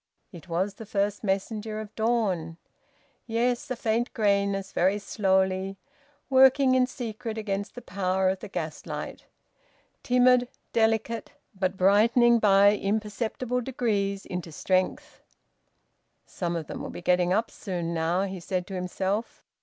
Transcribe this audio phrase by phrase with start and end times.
[0.31, 2.57] It was the first messenger of the dawn.
[3.27, 5.77] Yes, a faint greyness, very slowly
[6.27, 9.25] working in secret against the power of the gaslight:
[10.01, 15.21] timid, delicate, but brightening by imperceptible degrees into strength.
[16.25, 19.43] "Some of them will be getting up soon, now," he said to himself.